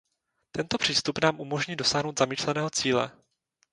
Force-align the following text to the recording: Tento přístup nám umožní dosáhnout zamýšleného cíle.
Tento 0.51 0.77
přístup 0.77 1.19
nám 1.23 1.39
umožní 1.39 1.75
dosáhnout 1.75 2.19
zamýšleného 2.19 2.69
cíle. 2.69 3.11